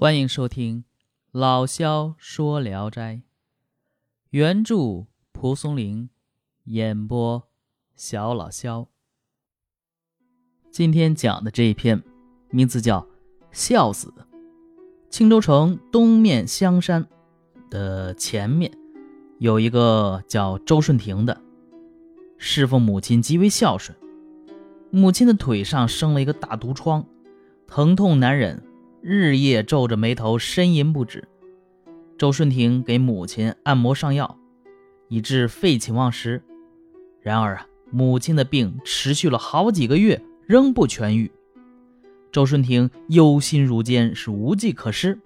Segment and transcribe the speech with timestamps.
[0.00, 0.84] 欢迎收听
[1.32, 3.22] 老萧说聊斋，
[4.30, 6.08] 原著蒲松龄，
[6.66, 7.48] 演播
[7.96, 8.86] 小老萧。
[10.70, 12.00] 今天讲的这一篇
[12.50, 13.00] 名字叫
[13.50, 14.14] 《孝子》。
[15.10, 17.04] 青州城东面香山
[17.68, 18.70] 的前面
[19.40, 21.42] 有一个叫周顺亭的，
[22.36, 23.98] 侍奉母亲极为孝顺，
[24.92, 27.04] 母亲的腿上生了一个大毒疮，
[27.66, 28.62] 疼痛难忍。
[29.10, 31.26] 日夜皱着眉头呻吟不止。
[32.18, 34.38] 周顺亭给母亲按摩上药，
[35.08, 36.42] 以致废寝忘食。
[37.22, 41.32] 然而啊，母亲的病持续了好几个月，仍不痊愈。
[42.30, 45.18] 周顺亭忧心如煎，是无计可施。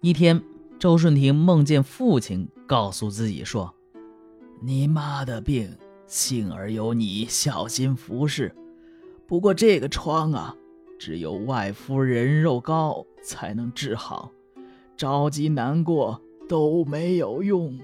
[0.00, 0.40] 一天，
[0.78, 3.74] 周顺亭梦见父亲告诉自己说
[4.62, 8.54] ：“你妈的病，幸而有你小心服侍。
[9.26, 10.54] 不过这个疮啊……”
[11.00, 14.30] 只有外敷人肉膏才能治好，
[14.98, 17.80] 着急难过都没有用。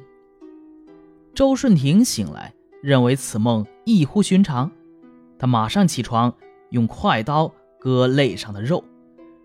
[1.33, 4.71] 周顺亭醒来，认为此梦异乎寻常，
[5.39, 6.35] 他马上起床，
[6.69, 8.85] 用快刀割肋上的肉，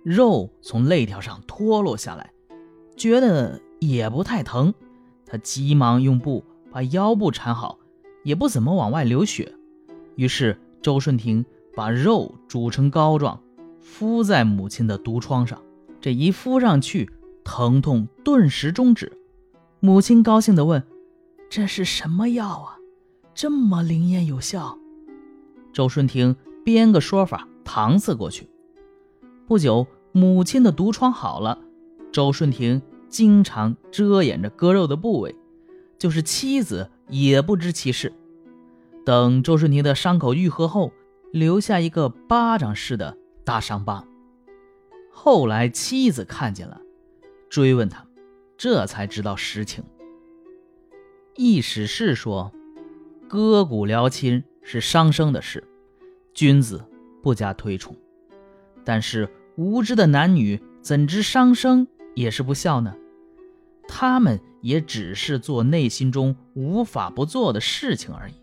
[0.04, 2.30] 肉从肋条上脱落下来，
[2.98, 4.74] 觉得也不太疼，
[5.26, 7.80] 他急忙用布把腰部缠好，
[8.26, 9.50] 也不怎么往外流血。
[10.18, 13.42] 于是周顺亭把肉煮成膏状。
[13.82, 15.62] 敷在母亲的毒疮上，
[16.00, 17.10] 这一敷上去，
[17.44, 19.12] 疼痛顿时终止。
[19.80, 20.84] 母亲高兴地问
[21.50, 22.78] ：“这是什么药啊？
[23.34, 24.78] 这么灵验有效？”
[25.74, 28.48] 周顺廷编个说法搪塞过去。
[29.48, 31.58] 不久，母亲的毒疮好了。
[32.12, 35.36] 周顺廷经常遮掩着割肉的部位，
[35.98, 38.14] 就是妻子也不知其事。
[39.04, 40.92] 等周顺亭的伤口愈合后，
[41.32, 43.18] 留下一个巴掌似的。
[43.44, 44.06] 大伤疤。
[45.10, 46.80] 后来妻子看见了，
[47.50, 48.08] 追问他，
[48.58, 49.84] 这才知道实情。
[51.36, 52.52] 易史是说，
[53.28, 55.64] 割骨疗亲是伤生的事，
[56.34, 56.84] 君子
[57.22, 57.96] 不加推崇。
[58.84, 62.96] 但是无知的男女怎知伤生也是不孝呢？
[63.88, 68.34] 他们也只是做内心中无法不做的事情而已。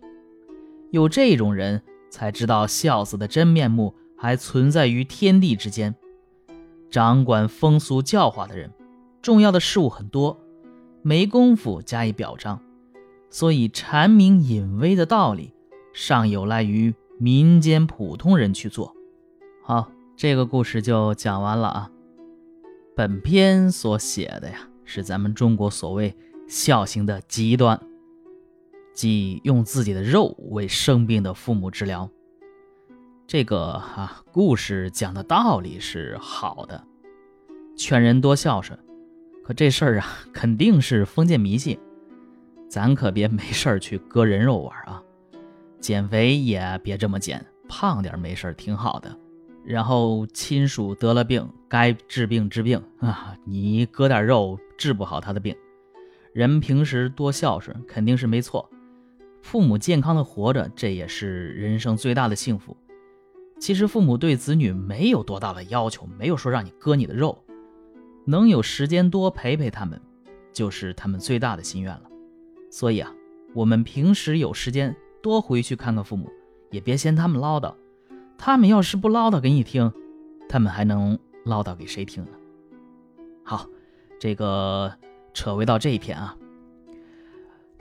[0.90, 3.94] 有这种人才知道孝子的真面目。
[4.18, 5.94] 还存在于天地之间，
[6.90, 8.72] 掌管风俗教化的人，
[9.22, 10.36] 重要的事物很多，
[11.02, 12.60] 没工夫加以表彰，
[13.30, 15.54] 所以阐明隐微的道理，
[15.92, 18.92] 尚有赖于民间普通人去做。
[19.62, 21.90] 好，这个故事就讲完了啊。
[22.96, 26.16] 本篇所写的呀，是咱们中国所谓
[26.48, 27.80] 孝行的极端，
[28.92, 32.10] 即用自己的肉为生病的父母治疗。
[33.28, 36.82] 这个啊，故事讲的道理是好的，
[37.76, 38.78] 劝人多孝顺。
[39.44, 41.78] 可这事儿啊，肯定是封建迷信，
[42.70, 45.02] 咱可别没事儿去割人肉玩啊。
[45.78, 49.14] 减肥也别这么减，胖点没事儿挺好的。
[49.62, 55.54] 然后亲属得了病，该治病治病 啊，你割点肉治不好他的病。
[56.32, 58.70] 人平时多孝顺肯定是没错，
[59.42, 62.74] 父母健康的活着，这也是人生最大的幸福。
[63.58, 67.44] 其实父母对子女没有多大的要求，没有说让你割你的肉，
[68.24, 70.00] 能有时间多陪陪他们，
[70.52, 72.02] 就是他们最大的心愿了。
[72.70, 73.12] 所以啊，
[73.54, 76.30] 我们平时有时间多回去看看父母，
[76.70, 77.74] 也别嫌他们唠叨。
[78.38, 79.92] 他们要是不唠叨给你听，
[80.48, 82.30] 他们还能唠叨给谁听呢？
[83.42, 83.66] 好，
[84.20, 84.94] 这个
[85.34, 86.36] 扯回到这一篇啊，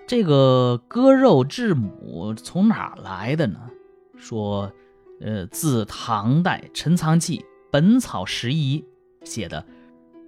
[0.08, 3.70] 这个割肉致母从哪来的呢？
[4.18, 4.74] 说。
[5.20, 7.40] 呃，自唐代陈藏器
[7.72, 8.86] 《本草拾遗》
[9.28, 9.66] 写的，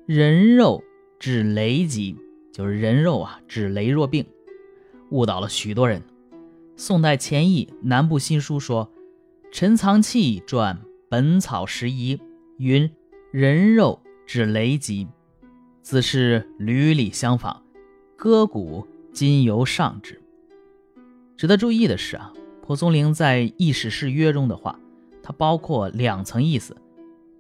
[0.06, 0.84] 人肉
[1.20, 2.16] 治雷疾，
[2.52, 4.26] 就是人肉啊治羸弱病，
[5.12, 6.02] 误导了许多人。
[6.76, 8.92] 宋代钱毅《南部新书》说，
[9.52, 10.76] 陈藏器传
[11.08, 12.18] 《本草拾遗》
[12.58, 12.90] 云：
[13.32, 15.08] 人肉治雷疾，
[15.84, 17.62] 自是屡屡相仿，
[18.16, 20.20] 割骨今犹上之。
[21.38, 22.34] 值得注意的是啊。
[22.70, 24.80] 蒲松龄在《异史誓约》中的话，
[25.24, 26.78] 它包括两层意思：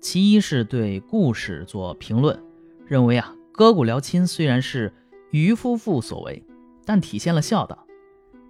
[0.01, 2.41] 其一是对故事做评论，
[2.87, 4.91] 认为啊割骨疗亲虽然是
[5.29, 6.43] 渔夫妇所为，
[6.83, 7.77] 但体现了孝道；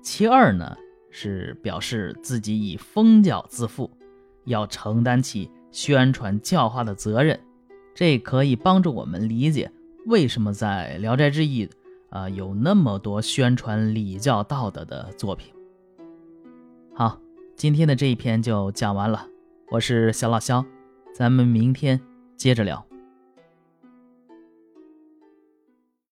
[0.01, 0.77] 其二呢
[1.11, 3.91] 是表示自己以封教自负，
[4.45, 7.37] 要承担起宣传教化的责任。
[7.93, 9.69] 这可以帮助我们理解
[10.05, 11.67] 为什么在《聊斋志异》
[12.09, 15.51] 啊有那么多宣传礼教道德的作品。
[17.59, 19.27] 今天的这一篇就讲完了。
[19.69, 20.63] 我是小老肖，
[21.13, 22.00] 咱们明天
[22.38, 22.88] 接着聊。